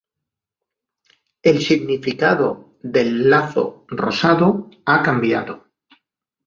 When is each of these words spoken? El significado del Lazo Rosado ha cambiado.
El 1.43 1.61
significado 1.61 2.73
del 2.81 3.29
Lazo 3.29 3.85
Rosado 3.87 4.71
ha 4.83 5.03
cambiado. 5.03 5.67